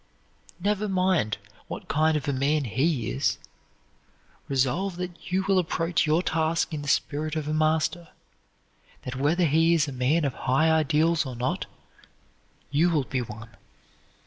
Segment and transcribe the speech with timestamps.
[0.59, 3.37] Never mind what kind of a man he is,
[4.47, 8.07] resolve that you will approach your task in the spirit of a master,
[9.03, 11.67] that whether he is a man of high ideals or not,
[12.71, 13.55] you will be one.